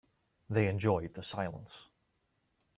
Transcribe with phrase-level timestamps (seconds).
[0.49, 1.91] They enjoyed the silence.